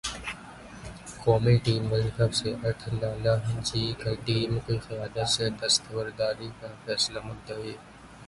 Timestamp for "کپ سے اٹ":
2.17-2.79